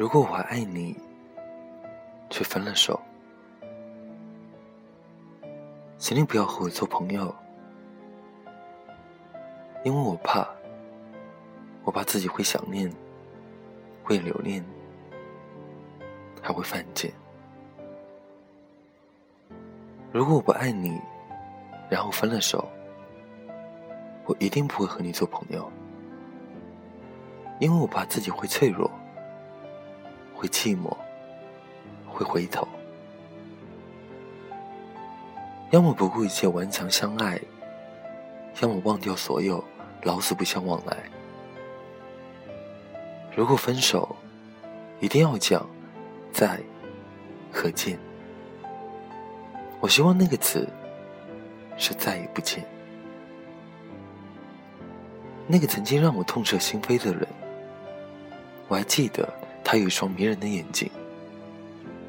[0.00, 0.96] 如果我还爱你，
[2.30, 2.98] 却分了手，
[5.98, 7.34] 请你不要和我做朋友，
[9.84, 10.48] 因为我怕，
[11.84, 12.90] 我怕自己会想念，
[14.02, 14.64] 会留恋，
[16.40, 17.12] 还会犯贱。
[20.10, 20.98] 如果我不爱你，
[21.90, 22.66] 然后分了手，
[24.24, 25.70] 我一定不会和你做朋友，
[27.58, 28.90] 因为我怕自己会脆弱。
[30.40, 30.96] 会寂寞，
[32.08, 32.66] 会回头，
[35.68, 37.38] 要么不顾一切顽强相爱，
[38.62, 39.62] 要么忘掉所有，
[40.02, 40.96] 老死不相往来。
[43.36, 44.16] 如果分手，
[44.98, 45.68] 一定要讲
[46.32, 46.58] 再
[47.52, 47.98] 和见。
[49.78, 50.66] 我希望那个词
[51.76, 52.64] 是再也不见。
[55.46, 57.28] 那个曾经让我痛彻心扉的人，
[58.68, 59.28] 我还记得。
[59.64, 60.90] 他有一双迷人的眼睛，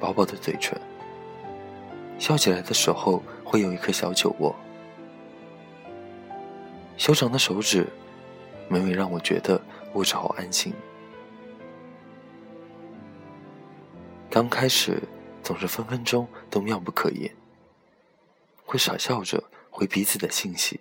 [0.00, 0.80] 薄薄的嘴唇，
[2.18, 4.54] 笑起来的时候会有一颗小酒窝，
[6.96, 7.86] 修长的手指，
[8.68, 9.60] 每每让我觉得
[9.94, 10.72] 握着好安心。
[14.30, 15.02] 刚开始
[15.42, 17.30] 总是分分钟都妙不可言，
[18.64, 20.80] 会傻笑着回彼此的信息，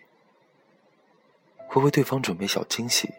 [1.67, 3.09] 会为对方准备小惊喜，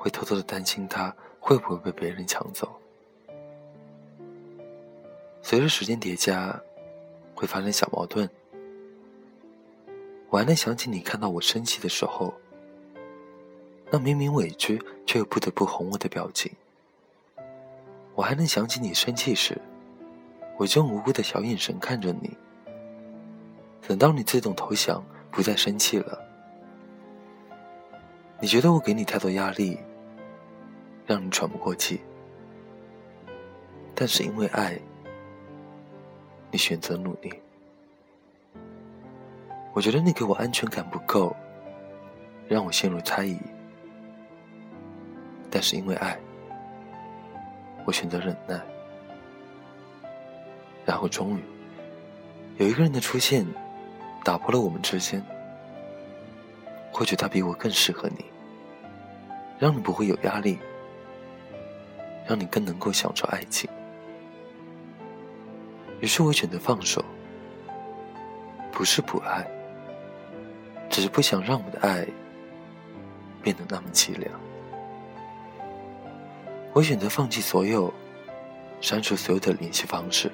[0.00, 1.14] 会偷偷的担心他。
[1.42, 2.70] 会不会被别人抢走？
[5.40, 6.60] 随着时间叠加，
[7.34, 8.28] 会发生小矛盾。
[10.28, 12.34] 我还能想起你看到我生气的时候，
[13.90, 16.52] 那明明委屈却又不得不哄我的表情。
[18.14, 19.58] 我还能想起你生气时，
[20.58, 22.36] 我就用无辜的小眼神看着你。
[23.88, 26.22] 等到你自动投降，不再生气了，
[28.38, 29.78] 你觉得我给你太多压力？
[31.10, 32.00] 让你喘不过气，
[33.96, 34.78] 但是因为爱，
[36.52, 37.32] 你选择努力。
[39.72, 41.34] 我觉得你给我安全感不够，
[42.46, 43.36] 让我陷入猜疑。
[45.50, 46.16] 但是因为爱，
[47.84, 48.60] 我选择忍耐。
[50.86, 51.42] 然后终于，
[52.58, 53.44] 有一个人的出现，
[54.22, 55.20] 打破了我们之间。
[56.92, 58.24] 或许他比我更适合你，
[59.58, 60.56] 让你不会有压力。
[62.30, 63.68] 让你更能够享受爱情，
[65.98, 67.04] 于是我选择放手，
[68.70, 69.44] 不是不爱，
[70.88, 72.06] 只是不想让我的爱
[73.42, 74.30] 变得那么凄凉。
[76.72, 77.92] 我选择放弃所有，
[78.80, 80.30] 删除所有的联系方式，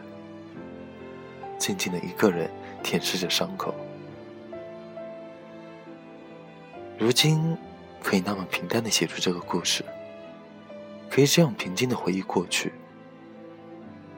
[1.57, 2.51] 静静的一个人
[2.83, 3.75] 舔舐着伤口。
[6.99, 7.57] 如今，
[8.03, 9.83] 可以那么平淡的写出这个故事。
[11.16, 12.71] 可以这样平静的回忆过去，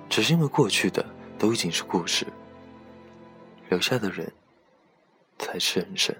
[0.08, 1.06] 只是因为过去的
[1.38, 2.26] 都已经是故事，
[3.68, 4.32] 留下的人
[5.38, 6.12] 才是人生。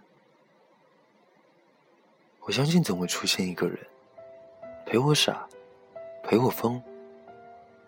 [2.42, 3.76] 我相信总会出现一个人，
[4.86, 5.48] 陪我傻，
[6.22, 6.80] 陪我疯，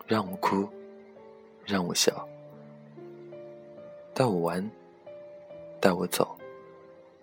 [0.05, 0.67] 让我哭，
[1.65, 2.27] 让我笑，
[4.13, 4.69] 带我玩，
[5.79, 6.37] 带我走，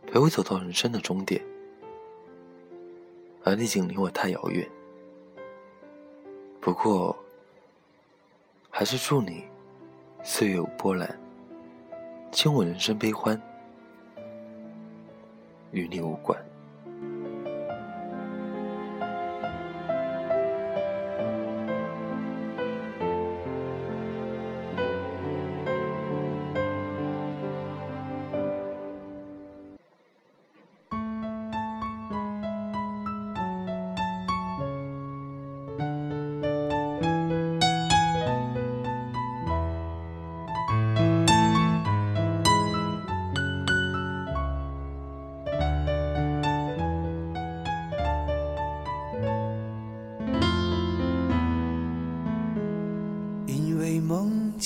[0.06, 1.44] 陪我走到人生的终点，
[3.44, 4.66] 而你已经离我太遥远。
[6.60, 7.16] 不过，
[8.69, 9.44] 还是祝你
[10.22, 11.19] 岁月无波澜，
[12.30, 13.41] 今我人生悲欢，
[15.70, 16.38] 与你无关。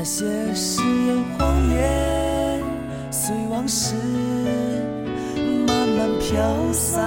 [0.00, 0.24] 那些
[0.54, 2.62] 誓言谎言。
[3.10, 3.96] 随往事
[5.66, 7.02] 慢慢飘散，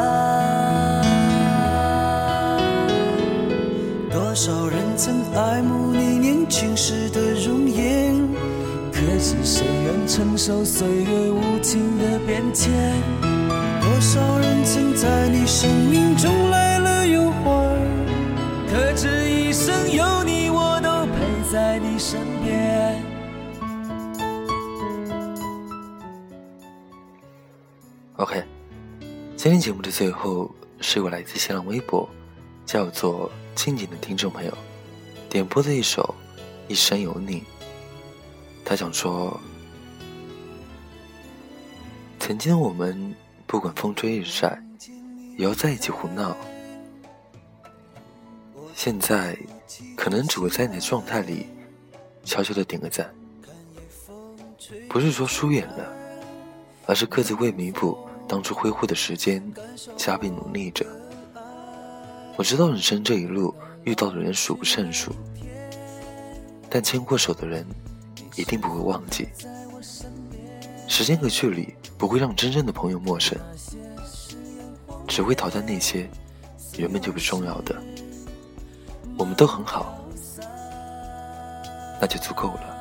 [4.11, 4.41] 多少。
[4.43, 8.11] 少人曾爱慕你年轻时的容颜，
[8.91, 12.73] 可是谁愿承受岁月无情的变迁？
[13.21, 16.31] 多少人曾在你生命中
[29.43, 32.07] 今天节目的最后是我来自新浪微博，
[32.63, 34.55] 叫做静静的听众朋友
[35.31, 36.13] 点播的一首
[36.71, 37.39] 《一生有你》。
[38.63, 39.41] 他想说，
[42.19, 43.15] 曾经我们
[43.47, 44.61] 不管风吹日晒，
[45.39, 46.37] 也要在一起胡闹。
[48.75, 49.35] 现在
[49.97, 51.47] 可能只会在你的状态里
[52.23, 53.11] 悄悄的点个赞，
[54.87, 55.91] 不是说疏远了，
[56.85, 57.97] 而是各自为弥补。
[58.31, 59.43] 当初挥霍的时间，
[59.97, 60.85] 加倍努力着。
[62.37, 65.11] 我知道人生这一路遇到的人数不胜数，
[66.69, 67.67] 但牵过手的人
[68.37, 69.27] 一定不会忘记。
[70.87, 73.37] 时间和距离不会让真正的朋友陌生，
[75.09, 76.09] 只会淘汰那些
[76.77, 77.75] 原本就不重要的。
[79.17, 79.93] 我们都很好，
[81.99, 82.80] 那就足够了。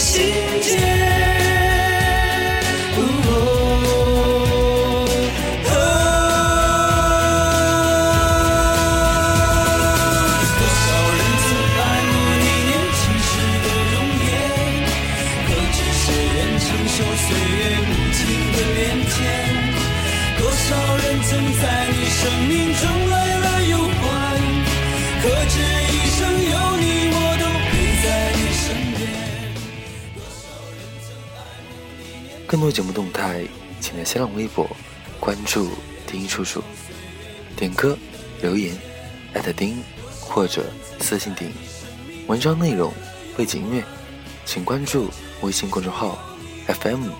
[0.00, 0.32] 心
[0.62, 0.70] 间，
[2.96, 2.98] 呜
[3.28, 3.32] 哦，
[10.56, 12.98] 多少人曾爱慕你年轻
[13.28, 13.30] 时
[13.60, 13.94] 的容
[14.24, 14.28] 颜，
[15.46, 16.02] 可知谁
[16.34, 18.18] 愿承受岁月无情
[18.52, 19.14] 的变迁？
[20.38, 20.66] 多少
[20.96, 21.30] 人曾
[21.60, 21.62] 在
[21.92, 22.18] 你生
[22.48, 24.02] 命中来了又还，
[25.22, 25.89] 可知。
[32.50, 33.46] 更多节目动态，
[33.80, 34.68] 请在新浪微博
[35.20, 35.68] 关注
[36.04, 36.60] 丁叔叔，
[37.56, 37.96] 点歌
[38.42, 38.76] 留言
[39.34, 39.80] 艾特丁
[40.20, 40.64] 或者
[40.98, 41.48] 私信丁。
[42.26, 42.92] 文章内容
[43.36, 43.84] 背景音乐，
[44.44, 45.08] 请关注
[45.42, 46.18] 微信公众号
[46.66, 47.10] FM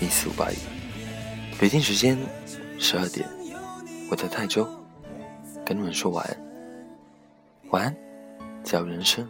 [0.00, 0.56] 一四五八一。
[1.58, 2.16] 北京时间
[2.78, 3.28] 十二点，
[4.08, 4.68] 我在泰州
[5.64, 7.96] 跟你们说晚安，晚安，
[8.62, 9.28] 假如人生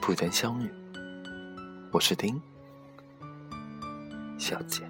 [0.00, 0.68] 不曾相遇，
[1.92, 2.42] 我是丁。
[4.38, 4.82] 小姐。